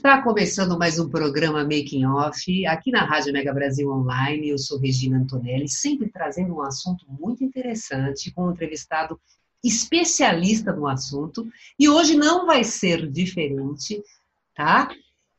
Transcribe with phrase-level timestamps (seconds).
[0.00, 4.48] Está começando mais um programa Making Off aqui na Rádio Mega Brasil Online.
[4.48, 9.20] Eu sou Regina Antonelli, sempre trazendo um assunto muito interessante com um entrevistado
[9.62, 11.46] especialista no assunto.
[11.78, 14.02] E hoje não vai ser diferente,
[14.54, 14.88] tá?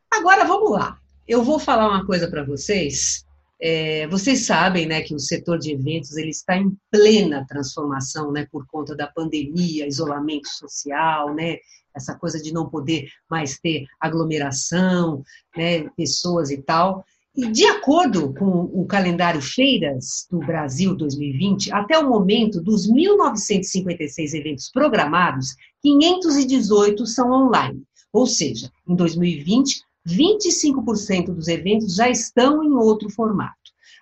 [0.08, 0.96] Agora vamos lá.
[1.26, 3.26] Eu vou falar uma coisa para vocês.
[3.64, 8.44] É, vocês sabem, né, que o setor de eventos ele está em plena transformação, né,
[8.50, 11.58] por conta da pandemia, isolamento social, né,
[11.94, 15.22] essa coisa de não poder mais ter aglomeração,
[15.56, 17.04] né, pessoas e tal.
[17.36, 24.34] E de acordo com o calendário Feiras do Brasil 2020, até o momento, dos 1.956
[24.34, 27.80] eventos programados, 518 são online.
[28.12, 33.56] Ou seja, em 2020, 25% dos eventos já estão em outro formato.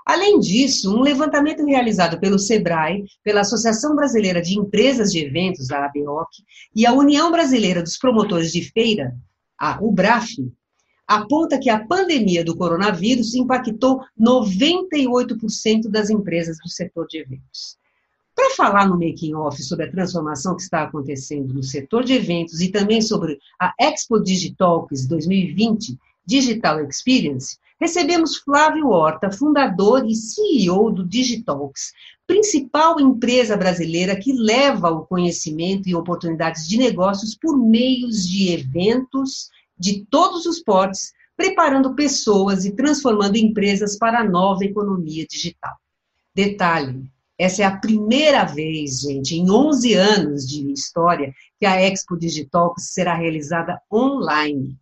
[0.07, 5.85] Além disso, um levantamento realizado pelo SEBRAE, pela Associação Brasileira de Empresas de Eventos, a
[5.85, 6.29] ABOC,
[6.75, 9.15] e a União Brasileira dos Promotores de Feira,
[9.59, 10.37] a UBRAF,
[11.07, 17.80] aponta que a pandemia do coronavírus impactou 98% das empresas do setor de eventos.
[18.61, 22.69] Falar no making off sobre a transformação que está acontecendo no setor de eventos e
[22.69, 31.09] também sobre a Expo Digitalks 2020 Digital Experience, recebemos Flávio Horta, fundador e CEO do
[31.09, 31.95] Digitalks,
[32.27, 39.49] principal empresa brasileira que leva o conhecimento e oportunidades de negócios por meios de eventos
[39.75, 45.73] de todos os portes, preparando pessoas e transformando empresas para a nova economia digital.
[46.35, 52.15] Detalhe, essa é a primeira vez, gente, em 11 anos de história, que a Expo
[52.15, 54.77] Digitalks será realizada online.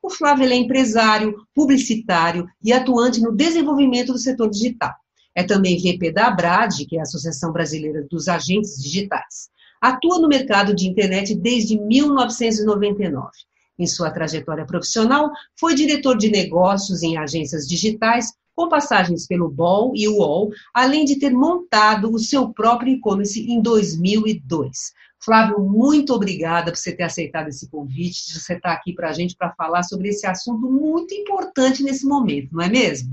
[0.00, 4.94] O Flávio é empresário, publicitário e atuante no desenvolvimento do setor digital.
[5.34, 9.50] É também VP da Abrad, que é a Associação Brasileira dos Agentes Digitais.
[9.80, 13.30] Atua no mercado de internet desde 1999.
[13.76, 15.28] Em sua trajetória profissional,
[15.58, 21.18] foi diretor de negócios em agências digitais, com passagens pelo BOL e UOL, além de
[21.18, 24.94] ter montado o seu próprio e-commerce em 2002.
[25.22, 29.12] Flávio, muito obrigada por você ter aceitado esse convite, de você estar aqui para a
[29.12, 33.10] gente para falar sobre esse assunto muito importante nesse momento, não é mesmo?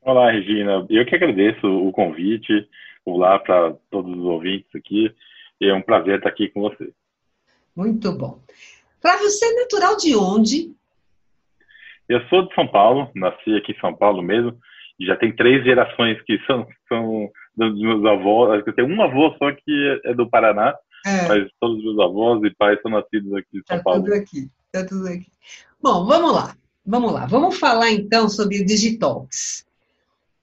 [0.00, 0.86] Olá, Regina.
[0.88, 2.68] Eu que agradeço o convite.
[3.04, 5.14] Olá para todos os ouvintes aqui.
[5.60, 6.92] É um prazer estar aqui com você.
[7.74, 8.40] Muito bom.
[9.00, 10.74] Flávio, você é natural de onde?
[12.08, 14.56] Eu sou de São Paulo, nasci aqui em São Paulo mesmo,
[14.98, 18.62] e já tem três gerações que são, são dos meus avós.
[18.66, 21.28] Eu tenho um avô só que é do Paraná, é.
[21.28, 24.02] Mas todos os meus avós e pais são nascidos aqui em São tá Paulo.
[24.04, 25.26] Tudo aqui, tá tudo aqui.
[25.80, 26.56] Bom, vamos lá.
[26.86, 27.26] Vamos lá.
[27.26, 29.66] Vamos falar então sobre o Digitalks.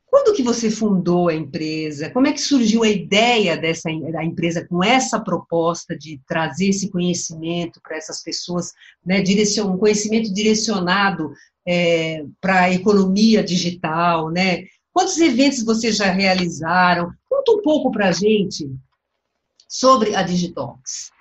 [0.06, 2.10] Quando que você fundou a empresa?
[2.10, 6.92] Como é que surgiu a ideia dessa da empresa com essa proposta de trazer esse
[6.92, 8.74] conhecimento para essas pessoas,
[9.06, 11.32] né, direcion, um conhecimento direcionado
[11.68, 14.66] é, para a economia digital, né?
[14.94, 17.12] Quantos eventos vocês já realizaram?
[17.30, 18.70] Conta um pouco para a gente
[19.68, 21.12] sobre a Digitalks?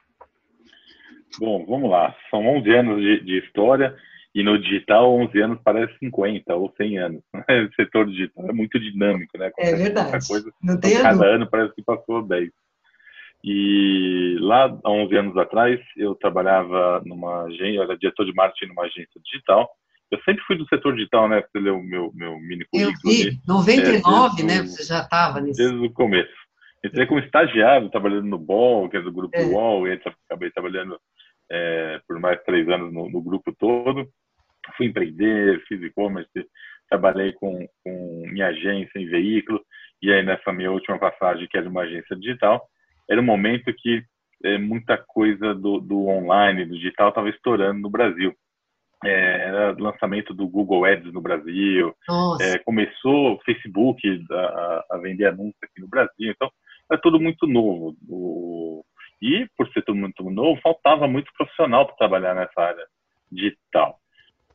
[1.38, 2.14] Bom, vamos lá.
[2.30, 3.96] São 11 anos de, de, história
[4.34, 7.22] e no digital 11 anos parece 50 ou 100 anos.
[7.70, 9.50] O setor digital é muito dinâmico, né?
[9.58, 10.26] é verdade.
[10.26, 11.34] Coisa, Não tem cada dúvida.
[11.34, 12.50] ano parece que passou 10.
[13.42, 18.66] E lá, há 11 anos atrás, eu trabalhava numa agência, eu era diretor de marketing
[18.66, 19.70] numa agência digital.
[20.10, 21.40] Eu sempre fui do setor digital, né?
[21.40, 22.96] Você leu o meu, meu mini currículo.
[23.04, 24.62] Eu vi, 99, é, né?
[24.62, 25.62] Você já estava nesse.
[25.62, 26.34] Desde o começo.
[26.84, 29.44] Entrei como estagiário, trabalhando no BOL, que é do grupo é.
[29.44, 30.98] UOL, e acabei trabalhando
[31.50, 34.08] é, por mais de três anos no, no, grupo todo.
[34.76, 36.30] Fui empreender, fiz e-commerce,
[36.88, 39.60] trabalhei com, com minha agência em veículo,
[40.02, 42.66] e aí nessa minha última passagem, que era uma agência digital,
[43.08, 44.02] era um momento que
[44.44, 48.34] é, muita coisa do, do online, do digital, estava estourando no Brasil.
[49.04, 51.94] É, era lançamento do Google Ads no Brasil,
[52.40, 56.50] é, começou o Facebook a, a, vender anúncios aqui no Brasil, então
[56.92, 57.96] é tudo muito novo.
[58.06, 58.84] O...
[59.22, 62.86] E, por ser tudo muito novo, faltava muito profissional para trabalhar nessa área
[63.32, 63.98] digital.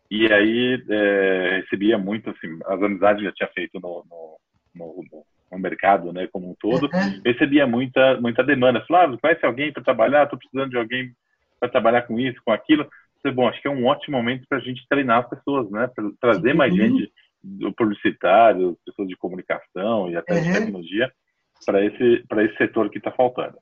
[0.10, 4.38] E aí é, recebia muito, assim, as amizades que já tinha feito no, no,
[4.76, 7.22] no, o mercado, né, como um todo, uhum.
[7.26, 8.86] recebia muita, muita demanda.
[8.86, 10.24] Flávio, conhece alguém para trabalhar?
[10.24, 11.12] Estou precisando de alguém
[11.60, 12.88] para trabalhar com isso, com aquilo.
[13.32, 16.10] Bom, acho que é um ótimo momento para a gente treinar as pessoas, né, para
[16.20, 16.80] trazer mais uhum.
[16.80, 17.12] gente
[17.44, 20.42] do publicitário, pessoas de comunicação e até uhum.
[20.42, 21.12] de tecnologia
[21.66, 23.58] para esse para esse setor que está faltando.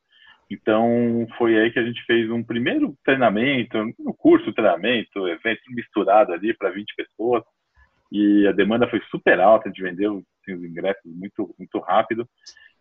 [0.49, 6.31] Então foi aí que a gente fez um primeiro treinamento, um curso, treinamento, evento misturado
[6.33, 7.43] ali para 20 pessoas
[8.11, 12.27] e a demanda foi super alta, a gente vendeu assim, os ingressos muito muito rápido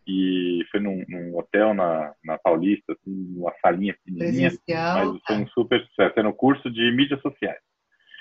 [0.07, 5.47] e foi num, num hotel na, na Paulista, assim, uma salinha pequenininha, mas foi um
[5.49, 6.19] super sucesso.
[6.19, 7.61] Era um curso de mídias sociais.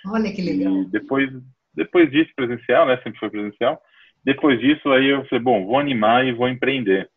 [0.05, 0.81] Olha que legal.
[0.81, 1.29] E depois
[1.73, 2.97] depois disso presencial, né?
[2.97, 3.81] Sempre foi presencial.
[4.23, 7.09] Depois disso aí eu falei, bom, vou animar e vou empreender.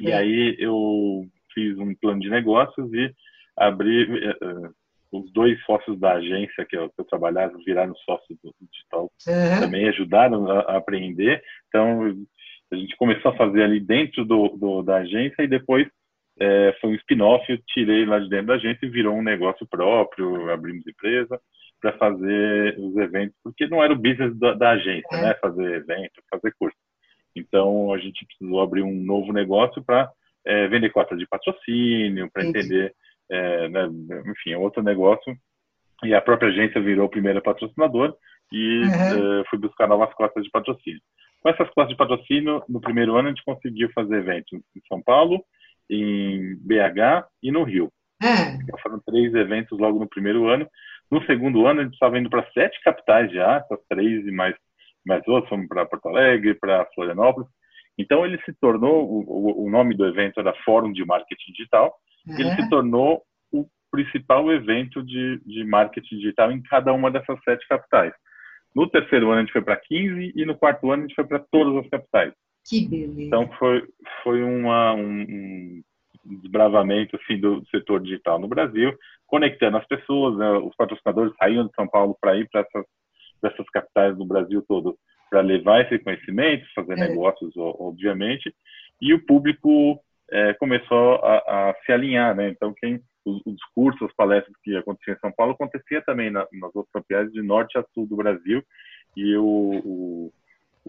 [0.00, 0.16] E é.
[0.16, 3.12] aí eu fiz um plano de negócios e
[3.56, 4.74] abri uh,
[5.10, 9.60] os dois sócios da agência que eu, que eu trabalhava viraram sócios do digital uhum.
[9.60, 12.14] também ajudaram a, a, aprender então
[12.72, 15.86] a gente começou a fazer ali dentro do, do da agência e depois
[16.40, 19.66] é, foi um spin-off eu tirei lá de dentro da agência e virou um negócio
[19.66, 21.40] próprio abrimos empresa
[21.80, 25.22] para fazer os eventos porque não era o business da, da agência uhum.
[25.22, 26.76] né fazer evento fazer curso
[27.34, 30.10] então a gente precisou abrir um novo negócio para
[30.48, 32.94] é, vender cotas de patrocínio, para entender,
[33.30, 33.86] é, né,
[34.26, 35.36] enfim, é outro negócio.
[36.04, 38.14] E a própria agência virou o primeiro patrocinador
[38.50, 39.40] e uhum.
[39.40, 41.00] é, fui buscar novas cotas de patrocínio.
[41.40, 45.00] Com essas cotas de patrocínio, no primeiro ano a gente conseguiu fazer eventos em São
[45.02, 45.44] Paulo,
[45.90, 47.92] em BH e no Rio.
[48.22, 48.60] Uhum.
[48.62, 50.68] Então, foram três eventos logo no primeiro ano.
[51.10, 54.54] No segundo ano, a gente estava indo para sete capitais já, essas três e mais,
[55.06, 57.48] mais outras, fomos para Porto Alegre, para Florianópolis.
[57.96, 61.94] Então ele se tornou, o, o nome do evento era Fórum de Marketing Digital,
[62.26, 62.38] uhum.
[62.38, 67.66] ele se tornou o principal evento de, de marketing digital em cada uma dessas sete
[67.66, 68.12] capitais.
[68.74, 71.24] No terceiro ano a gente foi para 15 e no quarto ano a gente foi
[71.24, 72.32] para todas as capitais.
[72.66, 73.22] Que beleza.
[73.22, 73.82] Então foi,
[74.22, 75.82] foi uma, um, um
[76.42, 78.94] desbravamento assim, do setor digital no Brasil,
[79.26, 80.50] conectando as pessoas, né?
[80.58, 82.84] os patrocinadores saíam de São Paulo para ir para essas,
[83.42, 84.96] essas capitais do Brasil todo
[85.30, 87.08] para levar esse conhecimento, fazer é.
[87.08, 88.54] negócios, obviamente,
[89.00, 90.00] e o público
[90.30, 92.48] é, começou a, a, se alinhar, né?
[92.48, 96.46] Então, quem os, os, cursos, as palestras que aconteciam em São Paulo, acontecia também na,
[96.52, 98.62] nas outras capitais de norte a sul do Brasil,
[99.16, 99.42] e o,
[99.84, 100.32] o,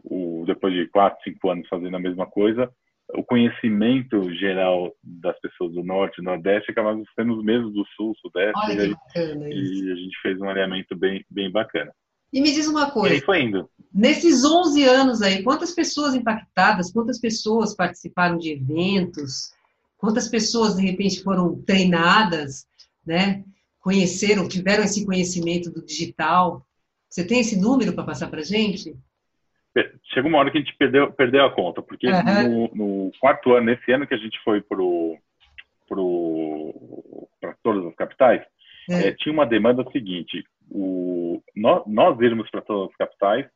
[0.04, 2.72] o, depois de quatro, cinco anos fazendo a mesma coisa,
[3.14, 8.14] o conhecimento geral das pessoas do norte e nordeste acabava sendo os mesmos do sul,
[8.22, 8.86] sudeste, Olha,
[9.50, 11.92] e, e a gente fez um alinhamento bem, bem bacana.
[12.32, 13.16] E me diz uma coisa.
[13.16, 13.70] E foi indo.
[13.94, 19.52] Nesses 11 anos aí, quantas pessoas impactadas, quantas pessoas participaram de eventos,
[19.98, 22.68] quantas pessoas de repente foram treinadas,
[23.06, 23.44] né?
[23.80, 26.66] Conheceram, tiveram esse conhecimento do digital?
[27.10, 28.96] Você tem esse número para passar para gente?
[30.14, 32.70] Chegou uma hora que a gente perdeu, perdeu a conta, porque uhum.
[32.76, 34.78] no, no, quarto ano, nesse ano que a gente foi para
[35.88, 38.42] pro, para todas as capitais,
[38.90, 39.10] é.
[39.10, 43.50] É, tinha uma demanda seguinte: o, nós, nós irmos para todas as capitais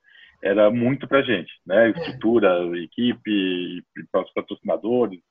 [0.43, 1.87] era muito para a gente, né?
[1.87, 1.89] É.
[1.91, 5.21] Estrutura, equipe, para os patrocinadores,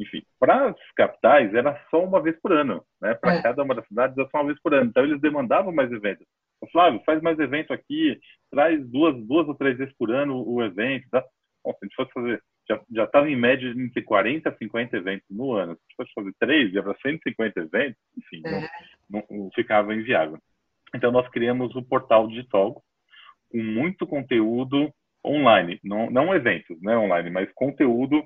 [0.00, 0.22] enfim.
[0.40, 3.14] Para as capitais era só uma vez por ano, né?
[3.14, 3.42] Para é.
[3.42, 4.86] cada uma das cidades era só uma vez por ano.
[4.86, 6.26] Então eles demandavam mais eventos.
[6.72, 8.18] Flávio, faz mais evento aqui,
[8.50, 11.22] traz duas, duas ou três vezes por ano o evento, tá?
[11.62, 12.42] Bom, se a gente fosse fazer,
[12.90, 15.74] já estava em média entre 40 a 50 eventos no ano.
[15.74, 18.68] Se a gente fosse fazer três, ia para 150 eventos, enfim, é.
[19.10, 20.38] não, não, ficava inviável.
[20.94, 22.82] Então, nós criamos o portal Digital
[23.50, 24.92] com muito conteúdo
[25.24, 28.22] online, não, não eventos né, online, mas conteúdo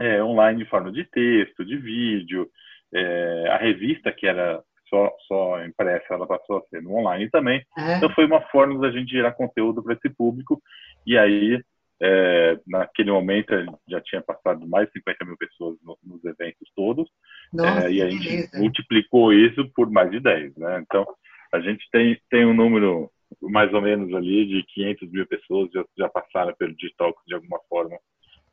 [0.00, 2.48] é, online em forma de texto, de vídeo.
[2.94, 7.64] É, a revista, que era só, só impressa, ela passou a ser no online também.
[7.76, 7.96] É.
[7.96, 10.60] Então, foi uma forma da gente gerar conteúdo para esse público.
[11.06, 11.60] E aí,
[12.00, 13.52] é, naquele momento,
[13.88, 17.08] já tinha passado mais de 50 mil pessoas no, nos eventos todos.
[17.52, 18.58] Nossa, é, e a gente beleza.
[18.58, 20.56] multiplicou isso por mais de 10.
[20.56, 20.84] Né?
[20.86, 21.06] Então,
[21.52, 25.84] a gente tem, tem um número mais ou menos ali de 500 mil pessoas já,
[25.96, 27.96] já passaram pelo Digital de alguma forma,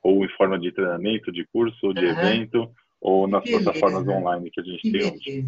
[0.04, 2.12] ou em forma de treinamento, de curso, de uhum.
[2.12, 2.72] evento,
[3.02, 3.64] ou nas beleza.
[3.64, 5.16] plataformas online que a gente que tem beleza.
[5.16, 5.46] hoje.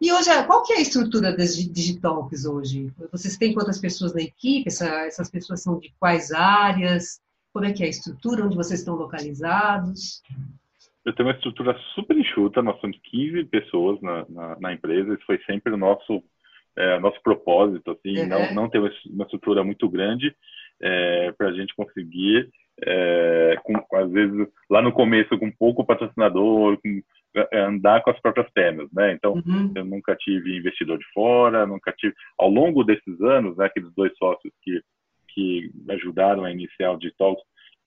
[0.00, 2.92] E hoje, qual que é a estrutura das Digitalks hoje?
[3.10, 4.68] Vocês têm quantas pessoas na equipe?
[4.68, 7.20] Essa, essas pessoas são de quais áreas?
[7.52, 8.44] Como é que é a estrutura?
[8.44, 10.22] Onde vocês estão localizados?
[11.04, 15.24] Eu tenho uma estrutura super enxuta, nós somos 15 pessoas na, na, na empresa, isso
[15.24, 16.22] foi sempre o nosso
[16.78, 18.28] é, nosso propósito, assim, uhum.
[18.28, 20.32] não, não ter uma estrutura muito grande
[20.80, 22.48] é, para a gente conseguir,
[22.80, 27.02] é, com, às vezes, lá no começo, com pouco patrocinador, com,
[27.52, 29.12] é, andar com as próprias pernas, né?
[29.12, 29.72] Então, uhum.
[29.74, 32.14] eu nunca tive investidor de fora, nunca tive...
[32.38, 34.80] Ao longo desses anos, né, aqueles dois sócios que,
[35.34, 37.36] que ajudaram a iniciar o Digital,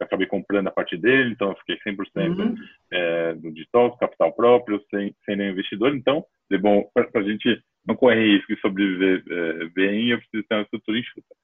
[0.01, 2.55] acabei comprando a parte dele, então eu fiquei 100% uhum.
[2.91, 5.95] é, do detox, capital próprio, sem, sem nenhum investidor.
[5.95, 10.43] Então, é bom, para a gente não correr risco e sobreviver é, bem, eu preciso
[10.43, 11.35] ter uma estrutura enxuta.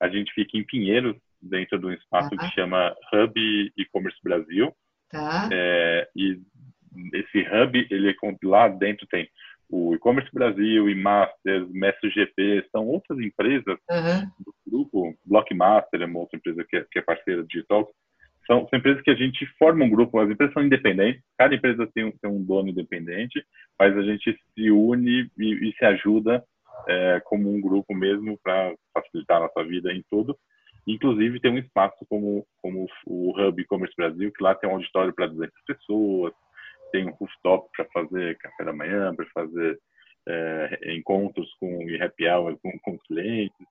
[0.00, 2.36] A gente fica em Pinheiros, dentro de um espaço tá.
[2.36, 4.74] que chama Hub E-Commerce Brasil.
[5.10, 5.48] Tá.
[5.52, 6.40] É, e
[7.12, 9.28] esse hub, ele é lá dentro tem
[9.68, 14.30] o E-Commerce Brasil, e-Masters, Mestre GP, são outras empresas uhum.
[14.38, 17.90] do grupo, Blockmaster é uma outra empresa que é, que é parceira Digital,
[18.46, 21.88] são, são, empresas que a gente forma um grupo, as empresas são independentes, cada empresa
[21.94, 23.44] tem um, tem um dono independente,
[23.78, 26.44] mas a gente se une e, e se ajuda
[26.88, 30.36] é, como um grupo mesmo para facilitar a nossa vida em tudo.
[30.86, 35.14] Inclusive tem um espaço como, como o Hub E-Commerce Brasil, que lá tem um auditório
[35.14, 36.32] para 200 pessoas,
[36.92, 39.78] tem um rooftop para fazer café da manhã, para fazer
[40.28, 43.66] é, encontros com e happy hour com, com clientes.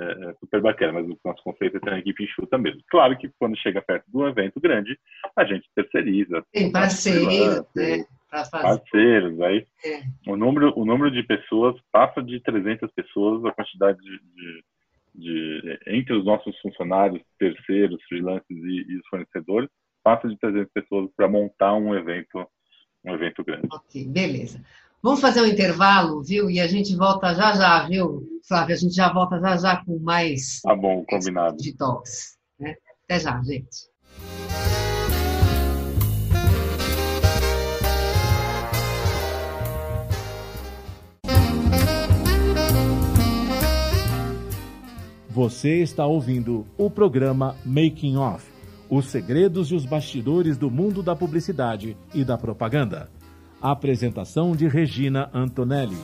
[0.00, 2.80] É, é, super bacana, mas o nosso conceito é ter uma equipe enxuta mesmo.
[2.88, 4.96] Claro que quando chega perto de um evento grande,
[5.34, 6.44] a gente terceiriza.
[6.52, 8.04] Tem parceiros, né?
[8.30, 10.02] Parceiros, aí é.
[10.26, 14.62] o, número, o número de pessoas passa de 300 pessoas, a quantidade de, de,
[15.14, 19.68] de entre os nossos funcionários, terceiros, freelancers e, e os fornecedores,
[20.04, 22.46] passa de 300 pessoas para montar um evento,
[23.04, 23.66] um evento grande.
[23.72, 24.62] Ok, beleza.
[25.00, 26.50] Vamos fazer um intervalo, viu?
[26.50, 28.74] E a gente volta já já, viu, Flávia?
[28.74, 30.60] A gente já volta já já com mais.
[30.60, 31.56] Tá bom, combinado.
[31.56, 32.36] De talks.
[32.58, 32.74] Né?
[33.04, 33.88] Até já, gente.
[45.28, 48.58] Você está ouvindo o programa Making Off
[48.90, 53.10] os segredos e os bastidores do mundo da publicidade e da propaganda.
[53.60, 55.96] Apresentação de Regina Antonelli.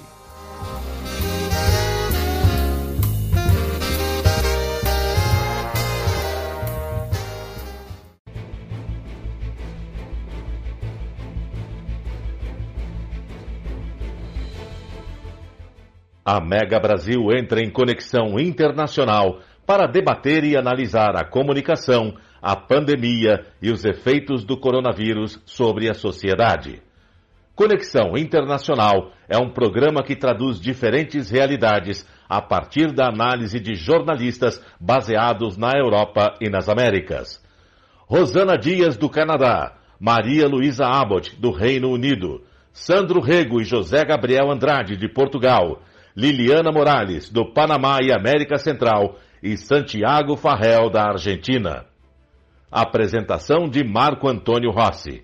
[16.24, 23.46] A Mega Brasil entra em conexão internacional para debater e analisar a comunicação a pandemia
[23.62, 26.82] e os efeitos do coronavírus sobre a sociedade.
[27.54, 34.60] Conexão Internacional é um programa que traduz diferentes realidades a partir da análise de jornalistas
[34.80, 37.40] baseados na Europa e nas Américas.
[38.06, 42.42] Rosana Dias, do Canadá, Maria Luísa Abbott, do Reino Unido,
[42.72, 45.80] Sandro Rego e José Gabriel Andrade, de Portugal,
[46.16, 51.84] Liliana Morales, do Panamá e América Central, e Santiago Farrell, da Argentina.
[52.70, 55.22] Apresentação de Marco Antônio Rossi.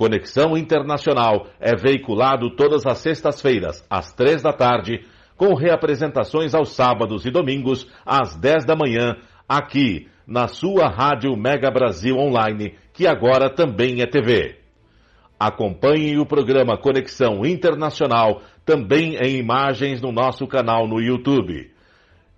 [0.00, 5.02] Conexão Internacional é veiculado todas as sextas-feiras, às três da tarde,
[5.36, 11.70] com reapresentações aos sábados e domingos, às dez da manhã, aqui, na sua Rádio Mega
[11.70, 14.56] Brasil Online, que agora também é TV.
[15.38, 21.70] Acompanhe o programa Conexão Internacional também em imagens no nosso canal no YouTube.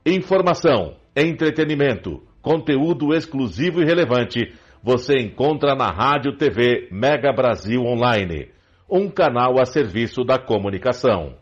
[0.05, 4.53] Informação, entretenimento, Conteúdo exclusivo e relevante
[4.83, 8.49] você encontra na Rádio TV Mega Brasil Online,
[8.91, 11.42] um canal a serviço da comunicação.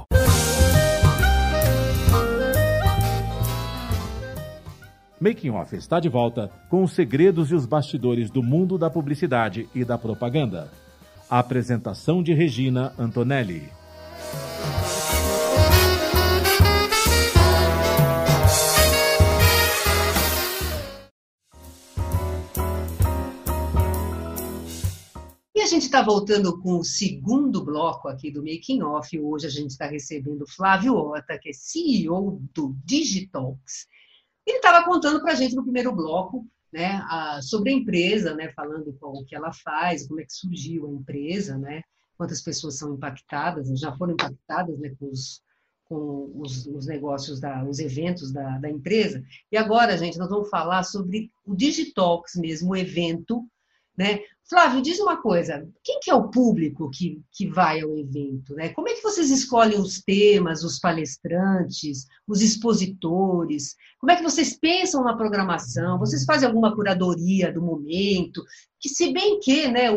[5.21, 9.69] Making Off está de volta com os segredos e os bastidores do mundo da publicidade
[9.75, 10.73] e da propaganda.
[11.29, 13.69] A apresentação de Regina Antonelli.
[25.53, 29.19] E a gente está voltando com o segundo bloco aqui do Making Off.
[29.19, 33.85] Hoje a gente está recebendo Flávio Ota, que é CEO do Digitalks
[34.45, 38.51] ele estava contando para a gente no primeiro bloco né, a, sobre a empresa, né,
[38.53, 41.81] falando o que ela faz, como é que surgiu a empresa, né,
[42.17, 45.41] quantas pessoas são impactadas, já foram impactadas né, com, os,
[45.85, 49.23] com os, os negócios, da, os eventos da, da, empresa.
[49.51, 53.45] E agora, gente, nós vamos falar sobre o Digitalks mesmo, o evento
[53.97, 54.19] né?
[54.49, 58.53] Flávio, diz uma coisa, quem que é o público que, que vai ao evento?
[58.53, 58.67] Né?
[58.69, 63.75] Como é que vocês escolhem os temas, os palestrantes, os expositores?
[63.97, 65.97] Como é que vocês pensam na programação?
[65.97, 68.43] Vocês fazem alguma curadoria do momento?
[68.77, 69.87] Que se bem que, né,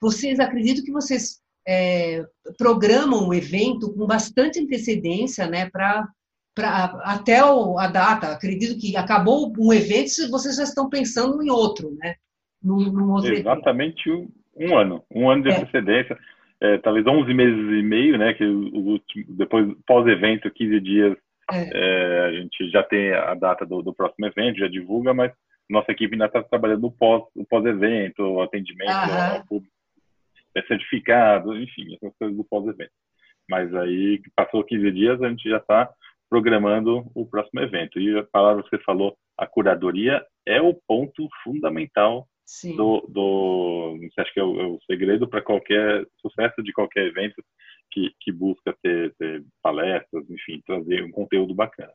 [0.00, 1.38] vocês acredito que vocês
[1.68, 2.24] é,
[2.58, 6.08] programam o evento com bastante antecedência, né, para
[7.04, 8.32] até o, a data.
[8.32, 12.16] Acredito que acabou um evento, vocês já estão pensando em outro, né?
[12.62, 15.56] Num, num outro Exatamente um, um, ano, um ano de é.
[15.56, 16.18] antecedência,
[16.60, 18.34] é, talvez 11 meses e meio, né?
[18.34, 21.16] Que o, último, depois pós-evento, 15 dias,
[21.50, 21.70] é.
[21.72, 22.20] é.
[22.26, 25.32] a gente já tem a data do, do, próximo evento, já divulga, mas
[25.68, 29.74] nossa equipe ainda está trabalhando no pós, o pós-evento, o atendimento ao público,
[30.54, 32.92] é certificado, enfim, essas coisas do pós-evento.
[33.48, 35.88] Mas aí, passou 15 dias, a gente já está
[36.28, 37.98] programando o próximo evento.
[37.98, 42.74] E a palavra que você falou, a curadoria, é o ponto fundamental Sim.
[42.74, 47.42] do, do acha que é o, é o segredo para qualquer sucesso de qualquer evento
[47.92, 51.92] que, que busca ter, ter, palestras, enfim, trazer um conteúdo bacana.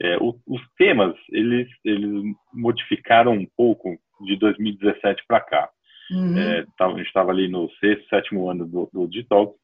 [0.00, 5.68] É, o, os temas eles eles modificaram um pouco de 2017 para cá.
[6.12, 6.38] Uhum.
[6.38, 9.56] É, tá, a gente estava ali no sexto, sétimo ano do, do Digital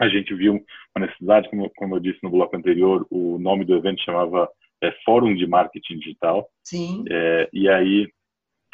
[0.00, 0.54] a gente viu
[0.96, 4.48] uma necessidade, como, como eu disse no bloco anterior, o nome do evento chamava
[4.82, 6.48] é, Fórum de Marketing Digital.
[6.64, 7.04] Sim.
[7.10, 8.08] É, e aí,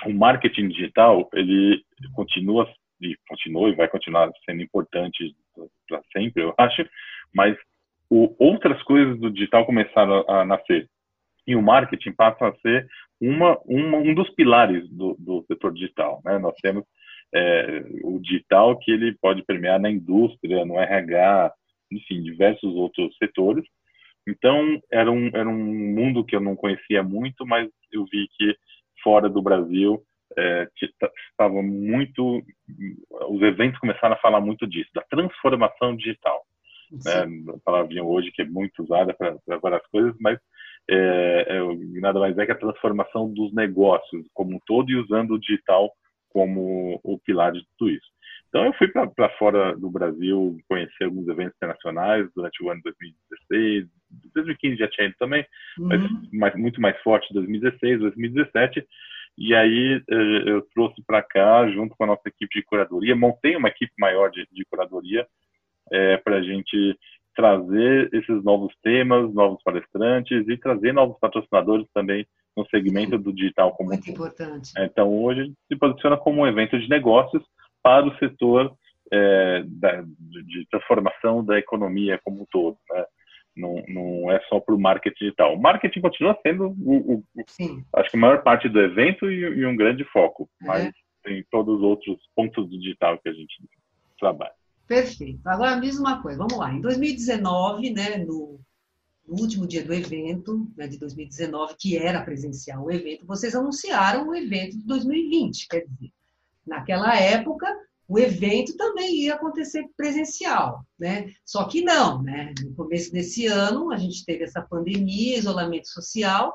[0.07, 1.83] o marketing digital, ele
[2.15, 2.69] continua,
[3.01, 5.35] e continuou e vai continuar sendo importante
[5.89, 6.89] para sempre, eu acho,
[7.35, 7.57] mas
[8.11, 10.89] o, outras coisas do digital começaram a, a nascer.
[11.47, 12.87] E o marketing passa a ser
[13.21, 16.21] uma, uma, um dos pilares do, do setor digital.
[16.25, 16.39] Né?
[16.39, 16.85] Nós temos
[17.35, 21.53] é, o digital que ele pode permear na indústria, no RH,
[21.91, 23.65] enfim, diversos outros setores.
[24.27, 28.55] Então, era um, era um mundo que eu não conhecia muito, mas eu vi que
[29.03, 30.03] fora do Brasil
[30.37, 30.69] é,
[31.31, 32.43] estava muito.
[33.29, 36.45] Os eventos começaram a falar muito disso, da transformação digital.
[36.91, 37.53] Né?
[37.55, 40.39] A palavrinha hoje que é muito usada para várias coisas, mas
[40.91, 45.33] é, é, nada mais é que a transformação dos negócios como um todo e usando
[45.33, 45.93] o digital
[46.31, 48.07] como o pilar de tudo isso.
[48.49, 52.95] Então eu fui para fora do Brasil conhecer alguns eventos internacionais durante o ano de
[53.51, 53.89] 2016,
[54.35, 55.45] 2015 já tinha ido também,
[55.79, 55.89] uhum.
[55.89, 58.87] mas mais, muito mais forte 2016, 2017.
[59.37, 63.55] E aí eh, eu trouxe para cá, junto com a nossa equipe de curadoria, montei
[63.55, 65.27] uma equipe maior de, de curadoria
[65.93, 66.99] é, para a gente
[67.35, 73.73] trazer esses novos temas, novos palestrantes e trazer novos patrocinadores também no segmento do digital
[73.77, 74.73] como muito importante.
[74.77, 77.43] Então hoje a gente se posiciona como um evento de negócios
[77.81, 78.75] para o setor
[79.13, 83.05] é, da, de transformação da economia como um todo, né?
[83.59, 85.55] Não, não é só para o marketing digital.
[85.55, 87.25] O marketing continua sendo o, o
[87.97, 90.67] acho que a maior parte do evento e, e um grande foco, é.
[90.67, 90.93] mas
[91.25, 93.55] tem todos os outros pontos do digital que a gente
[94.19, 94.55] trabalha.
[94.87, 95.47] Perfeito.
[95.47, 96.39] Agora, a mesma coisa.
[96.39, 96.73] Vamos lá.
[96.73, 98.59] Em 2019, né, no,
[99.27, 104.29] no último dia do evento, né, de 2019, que era presencial o evento, vocês anunciaram
[104.29, 105.69] o evento de 2020.
[105.69, 106.11] Quer dizer,
[106.67, 107.67] naquela época,
[108.09, 111.31] o evento também ia acontecer presencial, né?
[111.45, 112.55] Só que não, né?
[112.65, 116.55] No começo desse ano, a gente teve essa pandemia, isolamento social,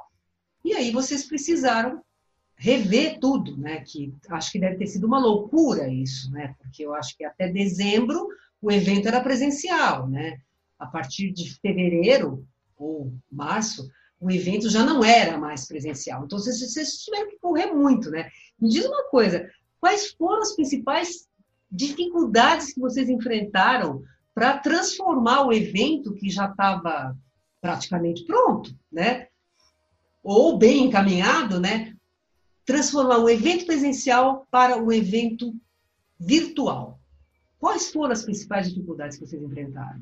[0.66, 2.02] e aí vocês precisaram
[2.56, 3.82] rever tudo, né?
[3.82, 6.56] Que acho que deve ter sido uma loucura isso, né?
[6.58, 8.28] Porque eu acho que até dezembro
[8.60, 10.39] o evento era presencial, né?
[10.80, 13.88] A partir de fevereiro ou março,
[14.20, 16.26] o evento já não era mais presencial.
[16.26, 18.28] Então vocês, vocês tiveram que correr muito, né?
[18.60, 19.48] Me diz uma coisa,
[19.80, 21.28] quais foram as principais
[21.73, 27.15] dificuldades que vocês enfrentaram para transformar o evento que já estava
[27.62, 29.27] praticamente pronto, né?
[30.23, 31.93] Ou bem encaminhado, né?
[32.65, 35.53] transformar o evento presencial para o evento
[36.19, 36.99] virtual.
[37.59, 40.01] Quais foram as principais dificuldades que vocês enfrentaram?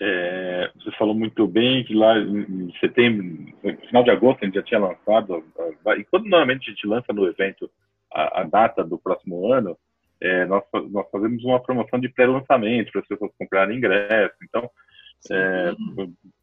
[0.00, 3.24] É, você falou muito bem que lá em setembro,
[3.62, 5.42] no final de agosto, a gente já tinha lançado,
[5.98, 7.70] e quando normalmente a gente lança no evento
[8.12, 9.76] a, a data do próximo ano,
[10.20, 14.34] é, nós, nós fazemos uma promoção de pré-lançamento para as pessoas comprarem ingresso.
[14.42, 14.70] Então,
[15.30, 15.72] é,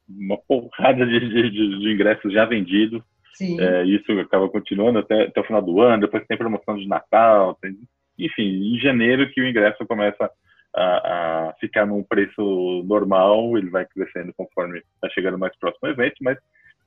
[0.08, 3.02] uma porrada de, de, de ingressos já vendidos.
[3.42, 7.56] É, isso acaba continuando até, até o final do ano, depois tem promoção de Natal,
[7.56, 7.76] tem,
[8.18, 10.30] enfim, em janeiro que o ingresso começa
[10.76, 15.92] a, a, ficar num preço normal, ele vai crescendo conforme vai chegando mais próximo ao
[15.92, 16.38] evento, mas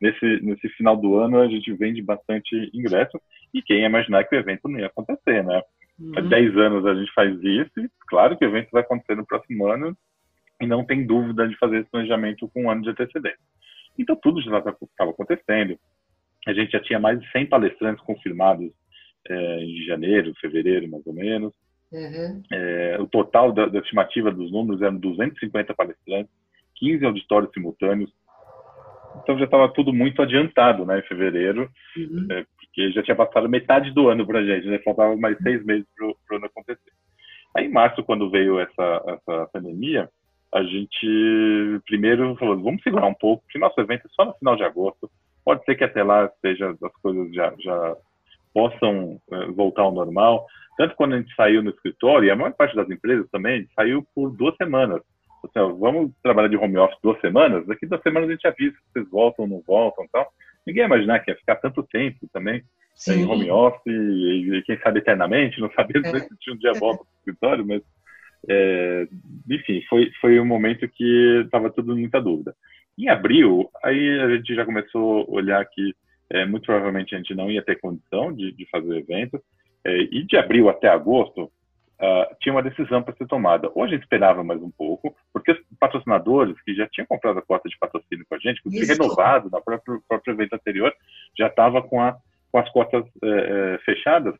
[0.00, 3.20] nesse, nesse final do ano a gente vende bastante ingresso
[3.52, 5.62] e quem ia imaginar que o evento não ia acontecer, né?
[5.98, 6.12] Uhum.
[6.16, 9.26] Há 10 anos a gente faz isso e claro que o evento vai acontecer no
[9.26, 9.96] próximo ano
[10.60, 13.38] e não tem dúvida de fazer esse planejamento com um ano de antecedência.
[13.98, 15.78] Então tudo já estava acontecendo,
[16.46, 18.70] a gente já tinha mais de 100 palestrantes confirmados
[19.28, 21.52] é, em janeiro, fevereiro, mais ou menos.
[21.92, 22.42] Uhum.
[22.52, 26.32] É, o total da, da, estimativa dos números eram 250 palestrantes,
[26.76, 28.12] 15 auditórios simultâneos.
[29.22, 32.26] Então já estava tudo muito adiantado, né, em fevereiro, uhum.
[32.30, 32.44] é,
[32.76, 36.06] porque já tinha passado metade do ano para gente, né, faltava mais seis meses para
[36.06, 36.92] o ano acontecer.
[37.56, 40.10] Aí em março, quando veio essa, essa pandemia,
[40.52, 44.56] a gente primeiro falou, vamos segurar um pouco, porque nosso evento é só no final
[44.56, 45.10] de agosto,
[45.42, 47.96] pode ser que até lá seja as coisas já, já
[48.52, 50.46] possam é, voltar ao normal.
[50.76, 54.06] Tanto quando a gente saiu no escritório, e a maior parte das empresas também, saiu
[54.14, 55.00] por duas semanas.
[55.42, 58.76] Assim, ó, vamos trabalhar de home office duas semanas, daqui duas semanas a gente avisa
[58.76, 60.30] se vocês voltam ou não voltam e tal.
[60.66, 62.62] Ninguém ia imaginar que ia ficar tanto tempo também
[62.94, 63.22] Sim.
[63.22, 66.20] em home office, e, e, quem sabe eternamente, não sabia é.
[66.42, 67.82] se um dia volta para o escritório, mas
[68.48, 69.08] é,
[69.50, 72.54] enfim, foi, foi um momento que estava tudo muita dúvida.
[72.98, 75.94] Em abril, aí a gente já começou a olhar que
[76.30, 79.40] é, muito provavelmente a gente não ia ter condição de, de fazer o evento,
[79.84, 81.50] é, e de abril até agosto,
[82.00, 83.70] uh, tinha uma decisão para ser tomada.
[83.74, 87.42] Hoje a gente esperava mais um pouco, porque os patrocinadores que já tinham comprado a
[87.42, 90.92] cota de patrocínio com a gente, que renovado no próprio, próprio evento anterior,
[91.38, 91.98] já estava com,
[92.52, 94.34] com as cotas é, é, fechadas,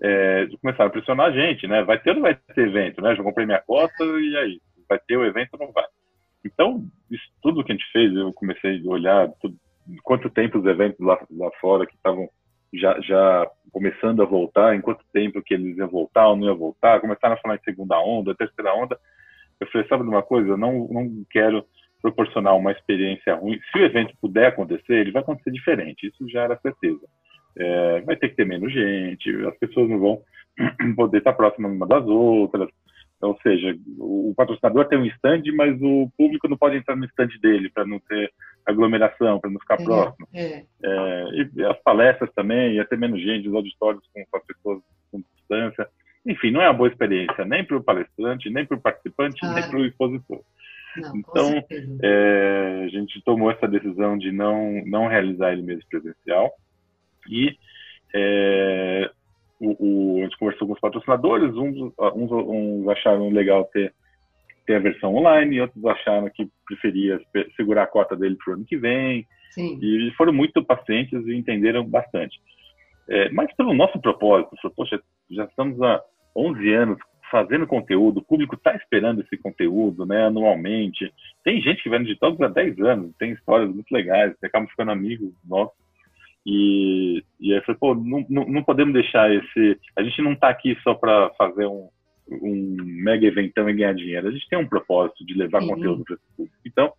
[0.00, 1.82] é, começaram a pressionar a gente, né?
[1.82, 3.16] Vai ter ou não vai ter evento, né?
[3.16, 5.84] Já comprei minha cota e aí, vai ter o evento ou não vai?
[6.44, 9.56] Então, isso, tudo que a gente fez, eu comecei a olhar tudo,
[10.02, 12.28] quanto tempo os eventos lá, lá fora que estavam
[12.72, 16.56] já, já começando a voltar, em quanto tempo que eles iam voltar ou não iam
[16.56, 18.98] voltar, começaram a falar em segunda onda, terceira onda.
[19.60, 20.50] Eu falei, sabe de uma coisa?
[20.50, 21.64] Eu não, não quero
[22.00, 23.58] proporcionar uma experiência ruim.
[23.72, 27.06] Se o evento puder acontecer, ele vai acontecer diferente, isso já era certeza.
[27.56, 30.22] É, vai ter que ter menos gente, as pessoas não vão
[30.94, 32.68] poder estar próximas uma das outras,
[33.20, 37.30] ou seja, o patrocinador tem um stand, mas o público não pode entrar no stand
[37.42, 38.32] dele para não ter
[38.68, 40.28] aglomeração, para não ficar é, próximo.
[40.34, 40.64] É.
[40.82, 41.24] É,
[41.56, 45.88] e as palestras também, ia ter menos gente, os auditórios com, as pessoas com distância.
[46.26, 49.54] Enfim, não é uma boa experiência nem para o palestrante, nem para o participante, ah.
[49.54, 50.40] nem para o expositor.
[50.96, 51.64] Não, então,
[52.02, 56.52] é, a gente tomou essa decisão de não, não realizar ele mesmo presencial
[57.28, 57.56] e
[58.14, 59.10] é,
[59.60, 63.92] o, o, a gente conversou com os patrocinadores, uns, uns, uns acharam legal ter,
[64.68, 67.18] ter a versão online, e outros acharam que preferia
[67.56, 69.26] segurar a cota dele para o ano que vem.
[69.50, 69.78] Sim.
[69.80, 72.38] E foram muito pacientes e entenderam bastante.
[73.08, 75.00] É, mas pelo nosso propósito, falou, poxa,
[75.30, 76.02] já estamos há
[76.36, 76.98] 11 anos
[77.30, 81.10] fazendo conteúdo, o público está esperando esse conteúdo, né, anualmente.
[81.42, 84.68] Tem gente que vem de todos há 10 anos, tem histórias muito legais, que acabam
[84.68, 85.76] ficando amigos nossos.
[86.46, 89.78] E, e aí eu falei, pô, não, não, não podemos deixar esse.
[89.96, 91.88] A gente não está aqui só para fazer um,
[92.30, 94.28] um mega eventão e ganhar dinheiro.
[94.28, 95.68] A gente tem um propósito de levar Sim.
[95.68, 96.56] conteúdo para esse público.
[96.66, 96.92] Então,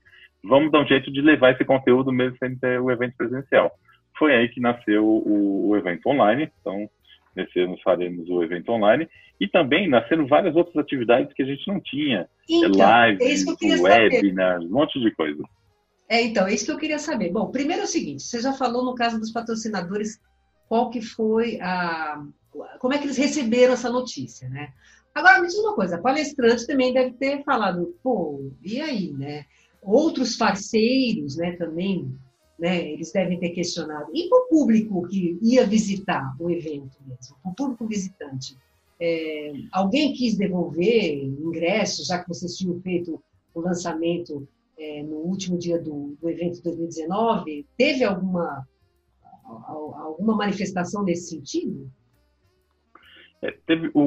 [0.43, 3.71] vamos dar um jeito de levar esse conteúdo mesmo sem ter o evento presencial.
[4.17, 6.51] Foi aí que nasceu o, o evento online.
[6.59, 6.89] Então,
[7.35, 9.07] nesse ano faremos o evento online.
[9.39, 12.27] E também nasceram várias outras atividades que a gente não tinha.
[12.49, 15.41] Então, Lives, é webinars, um monte de coisa.
[16.09, 17.31] É, então, é isso que eu queria saber.
[17.31, 20.19] Bom, primeiro é o seguinte, você já falou no caso dos patrocinadores
[20.67, 22.21] qual que foi a...
[22.79, 24.73] como é que eles receberam essa notícia, né?
[25.13, 29.45] Agora, me diz uma coisa, palestrante também deve ter falado, pô, e aí, né?
[29.81, 32.13] Outros parceiros, né, também,
[32.57, 34.11] né, eles devem ter questionado.
[34.13, 38.57] E para o público que ia visitar o evento mesmo, para o público visitante,
[38.99, 43.21] é, alguém quis devolver ingressos, já que vocês tinham feito
[43.53, 48.67] o lançamento é, no último dia do, do evento 2019, teve alguma,
[49.45, 51.89] alguma manifestação nesse sentido?
[53.41, 54.01] É, teve, o,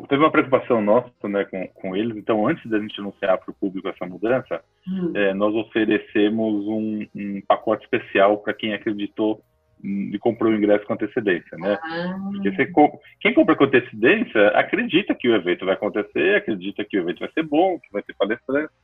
[0.00, 3.50] o, teve uma preocupação nossa né, com, com eles, então antes da gente anunciar para
[3.50, 5.12] o público essa mudança, hum.
[5.14, 9.42] é, nós oferecemos um, um pacote especial para quem acreditou
[9.84, 11.78] e comprou o ingresso com antecedência, né?
[11.80, 12.18] Ah.
[12.32, 12.72] Porque você,
[13.20, 17.30] quem compra com antecedência acredita que o evento vai acontecer, acredita que o evento vai
[17.30, 18.74] ser bom, que vai ter palestrantes,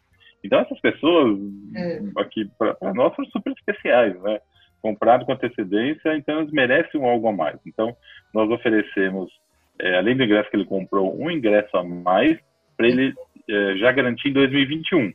[0.44, 1.38] então, essas pessoas
[1.74, 2.02] é.
[2.18, 4.38] aqui, para nós, são super especiais, né?
[4.82, 7.58] Comprado com antecedência, então eles merecem algo a mais.
[7.66, 7.96] Então,
[8.34, 9.32] nós oferecemos,
[9.80, 12.38] é, além do ingresso que ele comprou, um ingresso a mais
[12.76, 13.14] para ele
[13.48, 15.12] é, já garantir em 2021.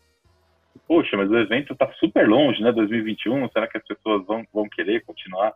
[0.87, 2.71] Poxa, mas o evento está super longe, né?
[2.71, 5.53] 2021, será que as pessoas vão, vão querer continuar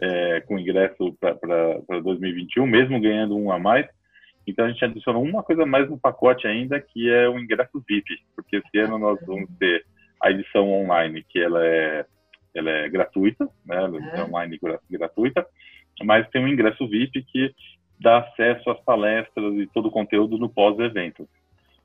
[0.00, 3.86] é, com ingresso para 2021, mesmo ganhando um a mais?
[4.46, 8.18] Então a gente adicionou uma coisa mais no pacote ainda, que é o ingresso VIP,
[8.34, 9.84] porque esse ano nós vamos ter
[10.22, 12.04] a edição online, que ela é,
[12.54, 13.76] ela é gratuita, né?
[13.76, 14.58] Ela é online
[14.90, 15.46] gratuita,
[16.02, 17.52] mas tem um ingresso VIP que
[18.00, 21.28] dá acesso às palestras e todo o conteúdo no pós-evento.